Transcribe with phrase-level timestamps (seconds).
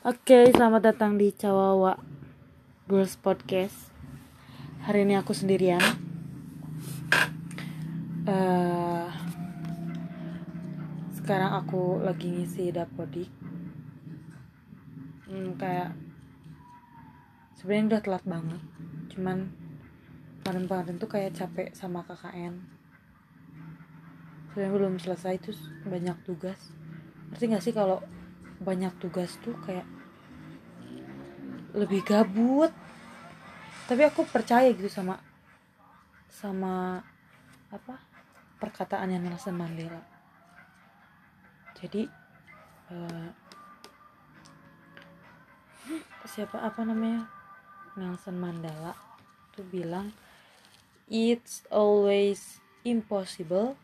[0.00, 1.92] Oke, selamat datang di Cawawa
[2.88, 3.92] Girls Podcast.
[4.88, 5.84] Hari ini aku sendirian.
[8.24, 9.08] Eh,
[11.20, 13.28] sekarang aku lagi ngisi dapodik.
[15.28, 15.92] Hmm, kayak
[17.60, 18.60] sebenarnya udah telat banget.
[19.12, 19.52] Cuman
[20.40, 22.56] kemarin-kemarin tuh kayak capek sama KKN.
[24.48, 26.72] Sebenarnya belum selesai terus banyak tugas.
[27.28, 28.00] Ngerti gak sih kalau
[28.60, 29.88] banyak tugas tuh kayak
[31.72, 32.70] lebih gabut.
[33.88, 35.18] Tapi aku percaya gitu sama
[36.30, 37.02] sama
[37.74, 37.98] apa
[38.62, 40.02] perkataannya Nelson Mandela.
[41.80, 42.06] Jadi
[42.92, 43.28] eh,
[46.30, 47.26] siapa apa namanya
[47.98, 48.94] Nelson Mandela
[49.50, 50.14] tuh bilang
[51.10, 53.74] it's always impossible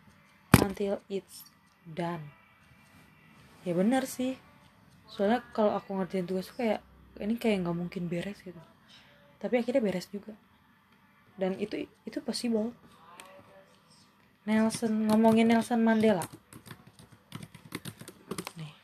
[0.62, 1.50] until it's
[1.82, 2.30] done.
[3.66, 4.38] Ya benar sih
[5.06, 6.80] soalnya kalau aku ngerjain tugas tuh kayak
[7.22, 8.58] ini kayak nggak mungkin beres gitu.
[9.40, 10.34] Tapi akhirnya beres juga.
[11.36, 12.72] Dan itu itu possible.
[14.46, 16.24] Nelson ngomongin Nelson Mandela.
[18.58, 18.74] Nih.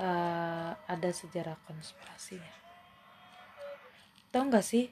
[0.00, 2.54] Eh, ada sejarah konspirasinya.
[4.32, 4.90] Tahu nggak sih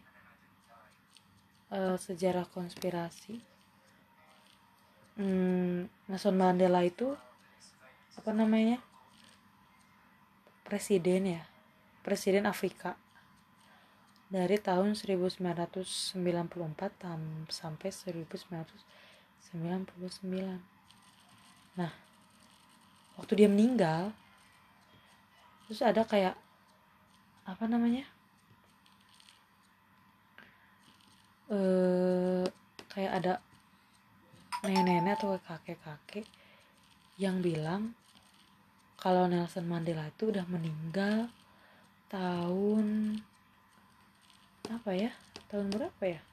[1.75, 3.41] eh, sejarah konspirasi?
[5.14, 7.14] Hmm, Nelson Mandela itu
[8.14, 8.78] apa namanya
[10.75, 11.47] presiden ya.
[12.03, 12.98] Presiden Afrika.
[14.27, 20.58] Dari tahun 1994 tam- sampai 1999
[21.75, 21.91] nah
[23.19, 24.14] waktu dia meninggal
[25.66, 26.39] terus ada kayak
[27.47, 28.06] apa namanya?
[31.50, 32.47] Eh
[32.91, 33.38] kayak ada
[34.66, 36.27] nenek-nenek atau kakek-kakek
[37.19, 37.94] yang bilang
[39.05, 41.28] kalau Nelson Mandela itu udah meninggal
[42.08, 43.20] tahun
[44.72, 45.12] apa ya?
[45.52, 46.24] Tahun berapa ya?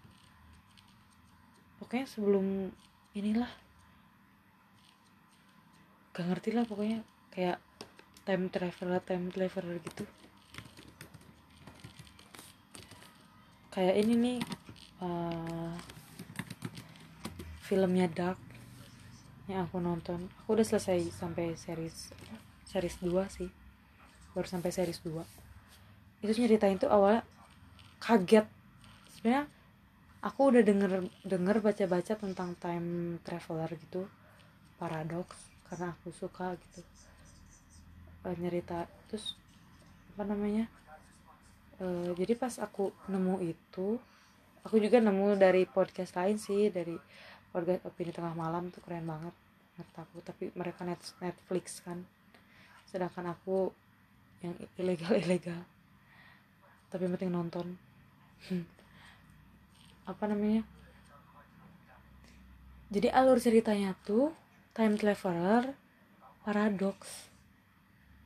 [1.83, 2.71] Pokoknya sebelum
[3.11, 3.51] inilah.
[6.15, 7.03] Gak ngerti lah pokoknya
[7.35, 7.59] kayak
[8.23, 10.07] time traveler time traveler gitu.
[13.67, 14.39] Kayak ini nih
[15.03, 15.75] eh,
[17.67, 18.39] filmnya Dark.
[19.51, 20.31] Yang aku nonton.
[20.39, 22.15] Aku udah selesai sampai series
[22.71, 23.51] series 2 sih.
[24.31, 25.41] Baru sampai series 2
[26.21, 27.25] itu nyeritain tuh awalnya
[27.97, 28.45] kaget.
[29.17, 29.49] Sebenarnya
[30.21, 30.91] aku udah denger
[31.25, 34.05] denger baca baca tentang time traveler gitu.
[34.77, 35.33] Paradox
[35.69, 36.81] karena aku suka gitu.
[38.29, 39.33] Eh, nyerita terus
[40.13, 40.69] apa namanya?
[41.81, 43.97] Eh, jadi pas aku nemu itu
[44.61, 46.93] aku juga nemu dari podcast lain sih dari
[47.49, 49.33] podcast opini tengah malam tuh keren banget
[49.73, 50.17] menurut aku.
[50.21, 52.05] Tapi mereka net Netflix kan
[52.91, 53.71] sedangkan aku
[54.43, 55.63] yang ilegal ilegal.
[56.91, 57.67] Tapi yang penting nonton.
[60.03, 60.67] Apa namanya?
[62.91, 64.35] Jadi alur ceritanya tuh
[64.75, 65.71] time traveler
[66.43, 67.31] paradox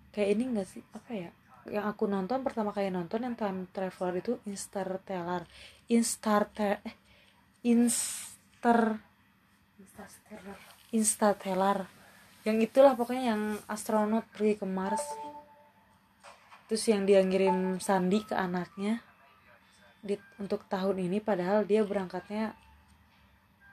[0.10, 0.82] kayak ini enggak sih?
[0.96, 1.30] Apa ya?
[1.70, 5.46] Yang aku nonton pertama kali nonton yang time traveler itu Interstellar.
[5.86, 6.98] Instar eh
[7.62, 8.98] Inster
[9.78, 10.58] Interstellar.
[10.90, 11.78] Interstellar
[12.46, 15.02] yang itulah pokoknya yang astronot pergi ke Mars.
[16.70, 19.02] Terus yang dia ngirim sandi ke anaknya
[20.06, 22.54] di, untuk tahun ini padahal dia berangkatnya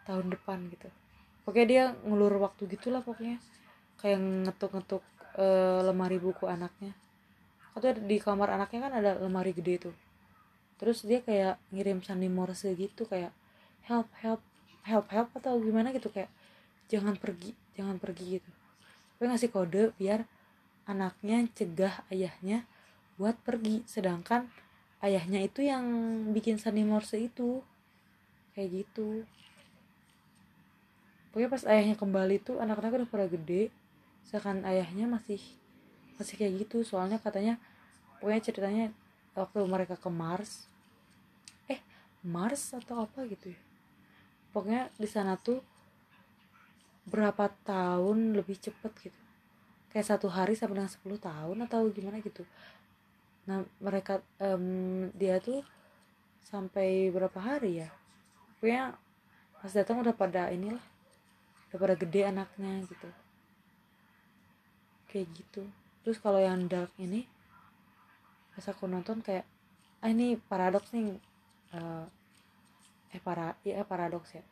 [0.09, 0.89] tahun depan gitu.
[1.45, 3.37] Pokoknya dia ngulur waktu gitulah pokoknya.
[4.01, 5.05] Kayak ngetuk-ngetuk
[5.37, 6.97] eh, lemari buku anaknya.
[7.77, 9.97] Atau di kamar anaknya kan ada lemari gede tuh.
[10.81, 13.37] Terus dia kayak ngirim sandi morse gitu kayak
[13.85, 14.41] help help
[14.83, 16.31] help help atau gimana gitu kayak
[16.91, 18.51] jangan pergi jangan pergi gitu
[19.23, 20.27] tapi ngasih kode biar
[20.83, 22.67] anaknya cegah ayahnya
[23.15, 23.87] buat pergi.
[23.87, 24.51] Sedangkan
[24.99, 25.87] ayahnya itu yang
[26.35, 27.63] bikin sandi morse itu.
[28.59, 29.23] Kayak gitu.
[31.31, 33.71] Pokoknya pas ayahnya kembali tuh anak-anak udah pada gede.
[34.27, 35.39] Sedangkan ayahnya masih
[36.19, 36.83] masih kayak gitu.
[36.83, 37.63] Soalnya katanya
[38.19, 38.87] pokoknya ceritanya
[39.39, 40.67] waktu mereka ke Mars.
[41.71, 41.79] Eh
[42.27, 43.61] Mars atau apa gitu ya.
[44.51, 45.63] Pokoknya di sana tuh
[47.07, 49.21] berapa tahun lebih cepet gitu.
[49.91, 52.47] Kayak satu hari sama dengan 10 tahun atau gimana gitu.
[53.49, 55.61] Nah mereka em, dia tuh
[56.47, 57.91] sampai berapa hari ya?
[58.59, 58.95] Pokoknya
[59.59, 60.83] pas datang udah pada inilah
[61.71, 63.09] udah pada gede anaknya gitu.
[65.11, 65.63] Kayak gitu.
[66.03, 67.27] Terus kalau yang dark ini
[68.53, 69.49] pas aku nonton kayak
[70.05, 71.17] ah ini paradoks nih
[71.73, 72.07] eh
[73.13, 74.45] eh para ya paradoks ya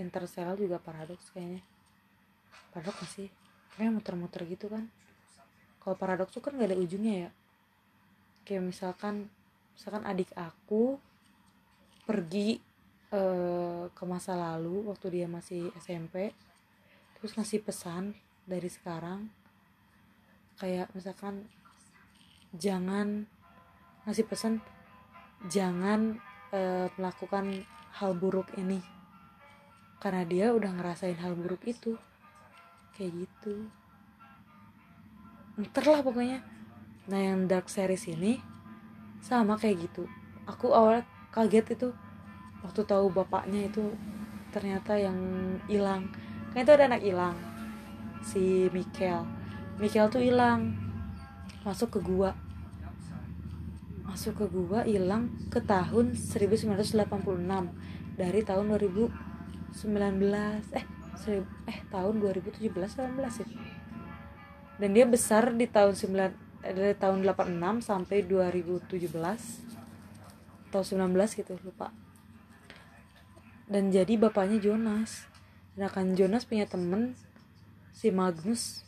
[0.00, 1.60] Interstellar juga paradoks kayaknya.
[2.72, 3.28] Paradoks sih?
[3.76, 4.88] Kayak muter-muter gitu kan.
[5.82, 7.30] Kalau paradoks tuh kan gak ada ujungnya ya.
[8.48, 9.28] Kayak misalkan
[9.76, 10.96] misalkan adik aku
[12.02, 12.60] pergi
[13.12, 16.32] uh, ke masa lalu waktu dia masih SMP
[17.18, 18.16] terus ngasih pesan
[18.48, 19.28] dari sekarang.
[20.56, 21.46] Kayak misalkan
[22.56, 23.28] jangan
[24.08, 24.60] ngasih pesan
[25.50, 26.16] jangan
[26.54, 27.66] uh, melakukan
[27.98, 29.01] hal buruk ini
[30.02, 31.94] karena dia udah ngerasain hal buruk itu.
[32.98, 33.70] Kayak gitu.
[35.62, 36.42] Ntar lah pokoknya.
[37.06, 38.42] Nah yang dark series ini
[39.22, 40.10] sama kayak gitu.
[40.50, 41.94] Aku awal kaget itu.
[42.66, 43.94] Waktu tahu bapaknya itu
[44.50, 45.14] ternyata yang
[45.70, 46.10] hilang.
[46.50, 47.38] Kan itu ada anak hilang.
[48.26, 49.22] Si Mikel
[49.78, 50.74] Mikel tuh hilang.
[51.62, 52.34] Masuk ke gua.
[54.02, 57.06] Masuk ke gua hilang ke tahun 1986
[58.18, 58.66] dari tahun
[59.72, 60.84] 2019 eh
[61.68, 63.46] eh tahun 2017 18 ya.
[64.76, 69.10] Dan dia besar di tahun 9 dari tahun 86 sampai 2017
[70.70, 71.90] atau 19 gitu lupa.
[73.66, 75.26] Dan jadi bapaknya Jonas.
[75.74, 77.16] Sedangkan Jonas punya temen
[77.96, 78.84] si Magnus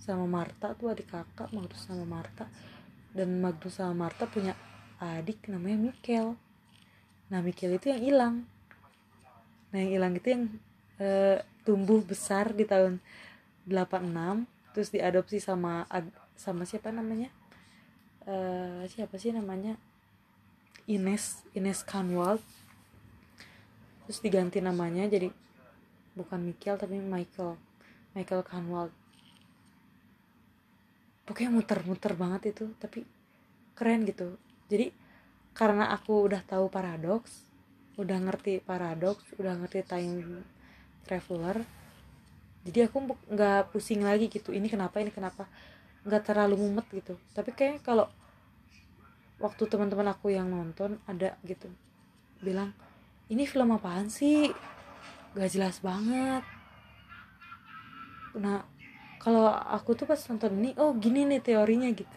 [0.00, 2.46] sama Marta tuh adik kakak Magnus sama Marta
[3.10, 4.54] dan Magnus sama Marta punya
[5.02, 6.38] adik namanya Mikel.
[7.28, 8.34] Nah Mikel itu yang hilang
[9.70, 10.44] nah yang hilang itu yang
[11.02, 13.02] uh, tumbuh besar di tahun
[13.66, 15.88] 86 terus diadopsi sama
[16.36, 17.32] sama siapa namanya?
[18.26, 19.74] Uh, siapa sih namanya?
[20.86, 22.38] Ines Ines Kanwald
[24.06, 25.34] terus diganti namanya jadi
[26.14, 27.58] bukan Michael tapi Michael
[28.14, 28.94] Michael Kanwald
[31.26, 33.02] pokoknya muter-muter banget itu tapi
[33.74, 34.38] keren gitu.
[34.70, 34.94] Jadi
[35.52, 37.45] karena aku udah tahu paradoks
[37.96, 40.44] udah ngerti paradoks udah ngerti time
[41.08, 41.64] traveler.
[42.66, 42.96] Jadi aku
[43.32, 45.48] nggak pusing lagi gitu ini kenapa ini kenapa.
[46.04, 47.16] Nggak terlalu mumet gitu.
[47.32, 48.10] Tapi kayak kalau
[49.36, 51.68] waktu teman-teman aku yang nonton ada gitu
[52.40, 52.72] bilang
[53.28, 54.48] ini film apaan sih?
[55.36, 56.44] Gak jelas banget.
[58.36, 58.64] Nah
[59.20, 62.16] kalau aku tuh pas nonton ini oh gini nih teorinya gitu.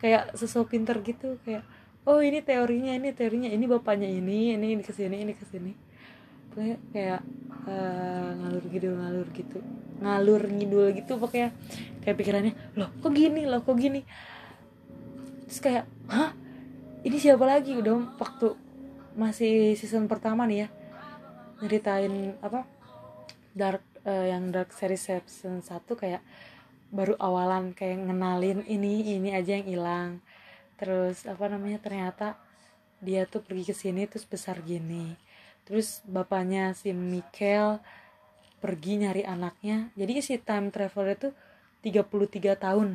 [0.00, 1.64] Kayak sesuatu pinter gitu kayak
[2.08, 3.50] oh ini teorinya ini teorinya.
[3.52, 5.90] Ini bapaknya ini ini ini ke sini ini ke sini
[6.50, 7.22] pokoknya kayak
[7.70, 9.58] uh, ngalur ngidul ngalur gitu.
[10.02, 11.54] Ngalur ngidul gitu pokoknya.
[12.02, 13.46] Kayak pikirannya loh kok gini?
[13.46, 14.02] Loh kok gini?
[15.46, 16.34] Terus kayak hah?
[17.00, 17.78] Ini siapa lagi?
[17.78, 18.58] Udah waktu
[19.14, 20.68] masih season pertama nih ya.
[21.62, 22.66] Nyeritain apa
[23.54, 26.20] dark uh, yang dark series season satu kayak
[26.90, 30.10] baru awalan kayak ngenalin ini ini aja yang hilang
[30.80, 32.40] terus apa namanya ternyata
[33.04, 35.12] dia tuh pergi ke sini terus besar gini.
[35.68, 37.80] Terus bapaknya si Mikel
[38.64, 39.92] pergi nyari anaknya.
[39.92, 41.30] Jadi si time traveler itu
[41.84, 42.88] 33 tahun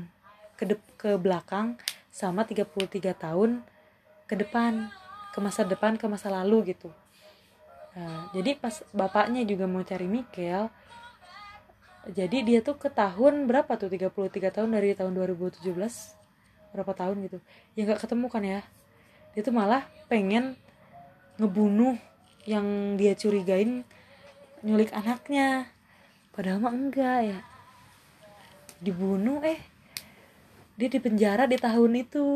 [0.58, 0.64] ke
[0.98, 1.78] ke belakang
[2.10, 3.62] sama 33 tahun
[4.26, 4.90] ke depan
[5.34, 6.90] ke masa depan ke masa lalu gitu.
[7.96, 10.68] Nah, jadi pas bapaknya juga mau cari Mikel
[12.06, 15.66] jadi dia tuh ke tahun berapa tuh 33 tahun dari tahun 2017
[16.76, 17.40] berapa tahun gitu.
[17.80, 18.62] Ya nggak ketemu kan ya.
[19.32, 20.60] Dia tuh malah pengen
[21.40, 21.96] ngebunuh
[22.44, 23.88] yang dia curigain
[24.60, 25.72] nyulik anaknya.
[26.36, 27.40] Padahal mah enggak ya.
[28.84, 29.60] Dibunuh eh
[30.76, 32.36] dia di penjara di tahun itu.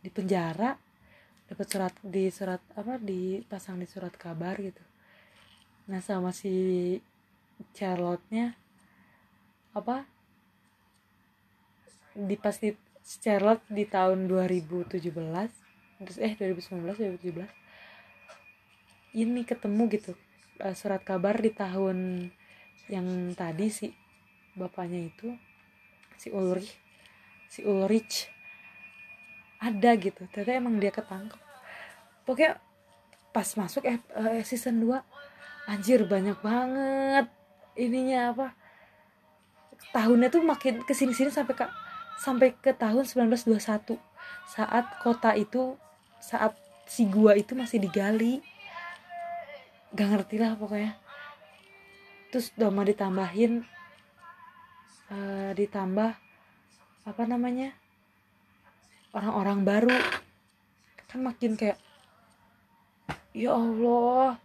[0.00, 0.76] Di penjara
[1.44, 4.80] dapat surat di surat apa dipasang di surat kabar gitu.
[5.92, 6.96] Nah sama si
[7.76, 8.56] Charlotte-nya
[9.76, 10.08] apa
[12.14, 12.36] di
[13.04, 15.04] Charlotte di tahun 2017
[16.00, 20.16] terus eh 2019 2017 ini ketemu gitu
[20.64, 22.30] uh, surat kabar di tahun
[22.88, 23.92] yang tadi si
[24.56, 25.36] bapaknya itu
[26.16, 26.72] si Ulrich
[27.52, 28.34] si Ulrich
[29.64, 31.40] ada gitu ternyata emang dia ketangkep.
[32.28, 32.60] Pokoknya
[33.32, 37.26] pas masuk eh, eh season 2 anjir banyak banget
[37.74, 38.46] ininya apa
[39.90, 41.66] tahunnya tuh makin ke sini-sini sampai ke
[42.18, 43.98] sampai ke tahun 1921
[44.48, 45.74] saat kota itu
[46.22, 46.54] saat
[46.88, 48.40] si gua itu masih digali.
[49.94, 50.96] Gak ngerti lah pokoknya.
[52.32, 53.62] Terus Doma ditambahin
[55.10, 56.10] uh, ditambah
[57.04, 57.76] apa namanya?
[59.14, 59.98] Orang-orang baru.
[61.06, 61.78] Kan makin kayak
[63.30, 64.38] ya Allah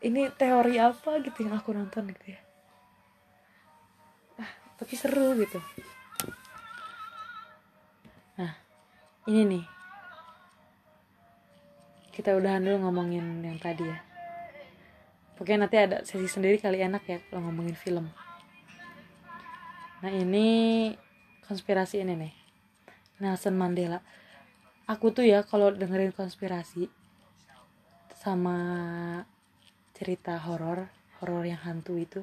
[0.00, 1.20] ini teori apa?
[1.20, 2.40] gitu yang aku nonton gitu ya.
[4.40, 5.60] Ah tapi seru gitu
[9.26, 9.64] ini nih.
[12.14, 13.98] Kita udahan dulu ngomongin yang tadi ya.
[15.36, 18.08] Pokoknya nanti ada sesi sendiri kali enak ya kalau ngomongin film.
[20.00, 20.46] Nah ini
[21.44, 22.34] konspirasi ini nih.
[23.20, 24.00] Nelson Mandela.
[24.88, 26.88] Aku tuh ya kalau dengerin konspirasi
[28.16, 28.58] sama
[29.94, 30.90] cerita horor
[31.20, 32.20] horor yang hantu itu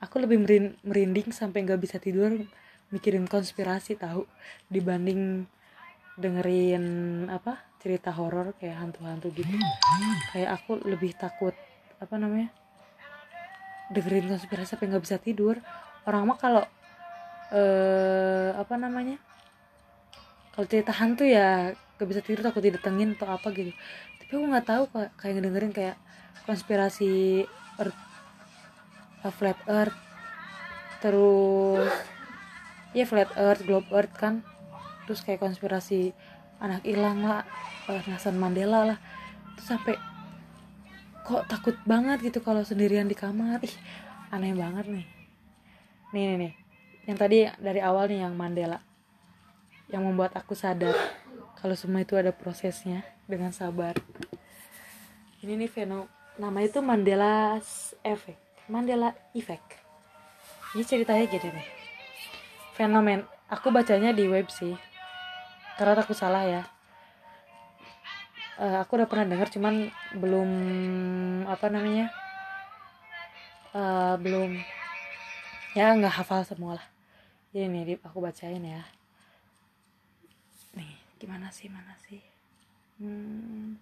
[0.00, 0.42] aku lebih
[0.82, 2.32] merinding sampai nggak bisa tidur
[2.88, 4.24] mikirin konspirasi tahu
[4.72, 5.44] dibanding
[6.18, 6.84] dengerin
[7.30, 9.54] apa cerita horor kayak hantu-hantu gitu.
[10.34, 11.54] Kayak aku lebih takut
[12.02, 12.50] apa namanya
[13.94, 15.56] dengerin konspirasi sampai nggak bisa tidur.
[16.04, 16.64] Orang mah kalau
[17.54, 19.16] eh apa namanya
[20.52, 23.70] kalau cerita hantu ya gak bisa tidur takut didatengin atau apa gitu.
[24.18, 24.82] Tapi aku nggak tahu
[25.18, 25.96] kayak ngedengerin kayak
[26.46, 27.46] konspirasi
[27.78, 27.98] earth,
[29.22, 29.96] uh, flat earth
[30.98, 31.94] terus
[32.90, 34.42] ya flat earth globe earth kan
[35.08, 36.12] terus kayak konspirasi
[36.60, 37.48] anak hilang lah
[37.88, 38.98] uh, Nelson Mandela lah.
[39.56, 39.96] Terus sampai
[41.24, 43.64] kok takut banget gitu kalau sendirian di kamar.
[43.64, 43.72] Ih
[44.28, 45.06] aneh banget nih.
[46.12, 46.52] Nih nih nih.
[47.08, 48.84] Yang tadi dari awal nih yang Mandela.
[49.88, 50.92] Yang membuat aku sadar
[51.56, 53.96] kalau semua itu ada prosesnya dengan sabar.
[55.40, 57.56] Ini nih fenomena nama itu Mandela
[58.04, 58.68] Effect.
[58.68, 59.80] Mandela Effect.
[60.76, 61.68] Ini ceritanya gini nih.
[62.76, 64.76] Fenomen aku bacanya di web sih
[65.78, 66.62] karena aku salah ya.
[68.58, 69.86] Uh, aku udah pernah dengar cuman
[70.18, 70.50] belum
[71.46, 72.10] apa namanya
[73.70, 74.58] uh, belum
[75.78, 76.86] ya nggak hafal semua lah
[77.48, 78.82] jadi nih aku bacain ya.
[80.76, 82.20] Nih gimana sih mana sih?
[83.00, 83.78] Hmm,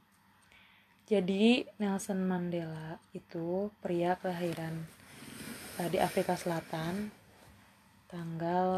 [1.08, 4.86] jadi Nelson Mandela itu pria kelahiran
[5.82, 7.10] uh, di Afrika Selatan
[8.06, 8.68] tanggal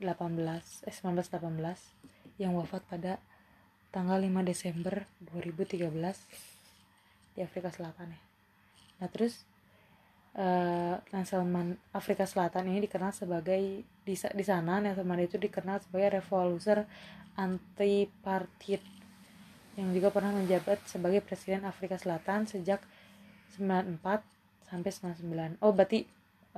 [0.00, 3.18] 18 eh 1918 yang wafat pada
[3.90, 5.90] tanggal 5 Desember 2013
[7.34, 8.20] di Afrika Selatan ya.
[9.02, 9.42] Nah terus
[10.38, 15.82] uh, Nelson Man Afrika Selatan ini dikenal sebagai di, di sana Nelson Mandela itu dikenal
[15.82, 16.86] sebagai revoluser
[17.38, 18.82] anti partit
[19.78, 22.82] yang juga pernah menjabat sebagai presiden Afrika Selatan sejak
[23.54, 24.02] 94
[24.66, 25.62] sampai 99.
[25.62, 26.04] Oh berarti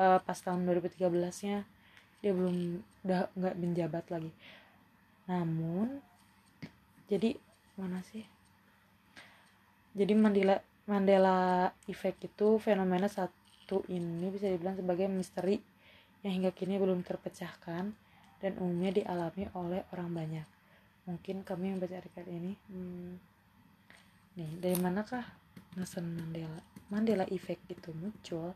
[0.00, 1.04] uh, pas tahun 2013
[1.47, 1.68] nya
[2.21, 4.33] dia belum udah nggak menjabat lagi.
[5.29, 6.00] Namun
[7.09, 7.35] jadi
[7.81, 8.25] mana sih?
[9.97, 15.59] Jadi Mandela Mandela Effect itu fenomena satu ini bisa dibilang sebagai misteri
[16.21, 17.91] yang hingga kini belum terpecahkan
[18.41, 20.47] dan umumnya dialami oleh orang banyak.
[21.09, 23.12] Mungkin kami yang baca artikel ini hmm,
[24.37, 25.25] nih dari manakah
[25.75, 26.61] Nelson Mandela?
[26.93, 28.53] Mandela Effect itu muncul.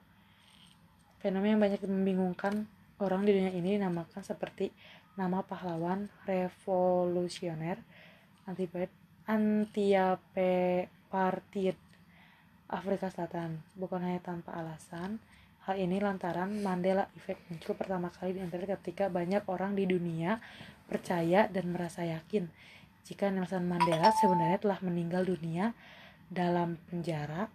[1.23, 2.69] Fenomena yang banyak membingungkan
[3.03, 4.71] orang di dunia ini dinamakan seperti
[5.15, 7.79] nama pahlawan revolusioner
[9.25, 11.79] antiapartheid
[12.69, 13.63] Afrika Selatan.
[13.79, 15.19] Bukan hanya tanpa alasan
[15.65, 20.37] hal ini lantaran Mandela Effect muncul pertama kali di internet ketika banyak orang di dunia
[20.91, 22.51] percaya dan merasa yakin.
[23.05, 25.73] Jika Nelson Mandela sebenarnya telah meninggal dunia
[26.29, 27.49] dalam penjara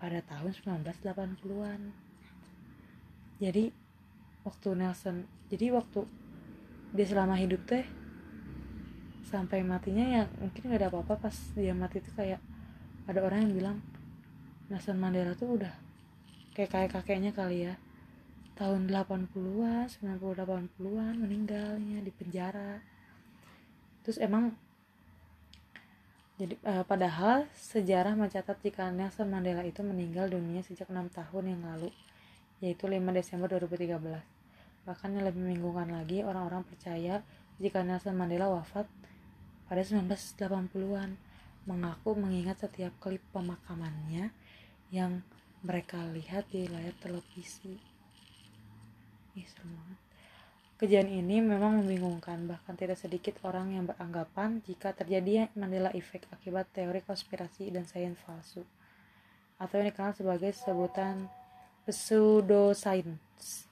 [0.00, 2.10] pada tahun 1980-an
[3.40, 3.72] jadi
[4.50, 5.22] waktu Nelson.
[5.46, 6.02] Jadi waktu
[6.90, 7.86] dia selama hidup teh
[9.30, 12.42] sampai matinya ya mungkin gak ada apa-apa pas dia mati itu kayak
[13.06, 13.78] ada orang yang bilang
[14.66, 15.70] Nelson Mandela tuh udah
[16.58, 17.78] kayak kayak kakeknya kali ya.
[18.58, 22.82] Tahun 80-an 90-80-an meninggalnya di penjara.
[24.04, 24.52] Terus emang
[26.36, 31.62] jadi uh, padahal sejarah mencatat jika Nelson Mandela itu meninggal dunia sejak enam tahun yang
[31.64, 31.92] lalu
[32.60, 34.39] yaitu 5 Desember 2013.
[34.90, 37.22] Bahkan yang lebih membingungkan lagi, orang-orang percaya
[37.62, 38.90] jika Nelson Mandela wafat
[39.70, 41.14] pada 1980-an,
[41.62, 44.34] mengaku mengingat setiap klip pemakamannya
[44.90, 45.22] yang
[45.62, 47.78] mereka lihat di layar televisi.
[49.38, 49.98] Ih, serem banget.
[50.74, 56.66] Kejadian ini memang membingungkan, bahkan tidak sedikit orang yang beranggapan jika terjadi Mandela Effect akibat
[56.74, 58.66] teori konspirasi dan sains palsu,
[59.54, 61.30] atau yang dikenal sebagai sebutan
[61.86, 63.69] pseudoscience.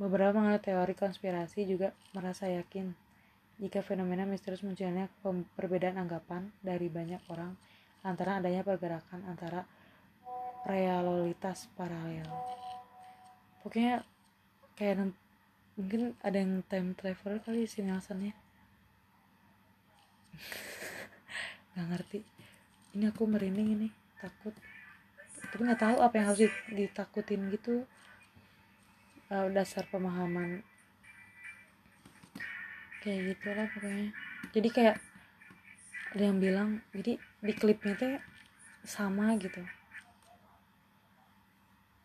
[0.00, 2.96] Beberapa mengenai teori konspirasi juga merasa yakin
[3.60, 5.12] jika fenomena misterius munculnya
[5.52, 7.52] perbedaan anggapan dari banyak orang
[8.00, 9.68] antara adanya pergerakan antara
[10.64, 12.24] realitas paralel.
[13.60, 14.00] Pokoknya
[14.80, 15.12] kayak
[15.76, 18.32] mungkin ada yang time traveler kali si Nelsonnya.
[21.76, 22.24] Gak ngerti.
[22.96, 24.56] Ini aku merinding ini, takut
[25.50, 26.40] tapi nggak tahu apa yang harus
[26.70, 27.82] ditakutin gitu
[29.30, 30.60] uh, dasar pemahaman.
[33.00, 34.08] Kayak gitu lah pokoknya.
[34.52, 34.96] Jadi kayak
[36.10, 38.14] ada yang bilang jadi di klipnya tuh
[38.84, 39.62] sama gitu.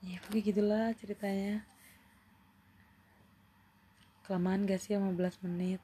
[0.05, 1.65] Ya pokoknya gitulah ceritanya.
[4.25, 5.81] Kelamaan gak sih 15 menit?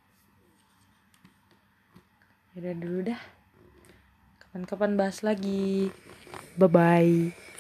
[2.58, 3.22] Udah dulu dah.
[4.42, 5.94] Kapan-kapan bahas lagi.
[6.58, 7.51] Bye bye